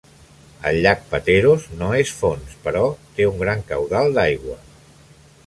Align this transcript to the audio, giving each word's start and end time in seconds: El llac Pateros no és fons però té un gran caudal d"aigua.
El 0.69 0.77
llac 0.85 1.03
Pateros 1.11 1.67
no 1.81 1.89
és 1.99 2.15
fons 2.21 2.57
però 2.65 2.83
té 3.19 3.29
un 3.35 3.39
gran 3.45 3.63
caudal 3.71 4.13
d"aigua. 4.19 4.59